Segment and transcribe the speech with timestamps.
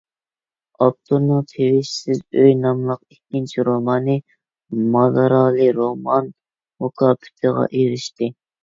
[0.85, 4.19] ئاپتورنىڭ «تىۋىشسىز ئۆي» ناملىق ئىككىنچى رومانى
[4.97, 8.35] «مادارالى رومان مۇكاپاتى»غا ئېرىشتى.